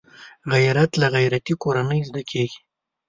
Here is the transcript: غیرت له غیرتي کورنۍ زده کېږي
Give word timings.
غیرت 0.53 0.91
له 1.01 1.07
غیرتي 1.15 1.53
کورنۍ 1.63 1.99
زده 2.09 2.21
کېږي 2.31 2.59